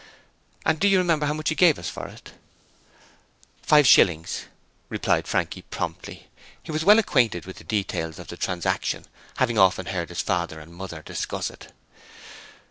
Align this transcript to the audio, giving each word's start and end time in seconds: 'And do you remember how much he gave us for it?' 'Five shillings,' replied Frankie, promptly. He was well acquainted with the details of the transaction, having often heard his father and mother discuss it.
'And 0.65 0.79
do 0.79 0.87
you 0.87 0.97
remember 0.97 1.27
how 1.27 1.33
much 1.35 1.49
he 1.49 1.53
gave 1.53 1.77
us 1.77 1.87
for 1.87 2.07
it?' 2.07 2.31
'Five 3.61 3.85
shillings,' 3.87 4.45
replied 4.89 5.27
Frankie, 5.27 5.61
promptly. 5.61 6.27
He 6.63 6.71
was 6.71 6.83
well 6.83 6.97
acquainted 6.97 7.45
with 7.45 7.57
the 7.57 7.63
details 7.63 8.17
of 8.17 8.27
the 8.29 8.35
transaction, 8.35 9.05
having 9.37 9.59
often 9.59 9.85
heard 9.85 10.09
his 10.09 10.21
father 10.21 10.59
and 10.59 10.73
mother 10.73 11.03
discuss 11.03 11.51
it. 11.51 11.71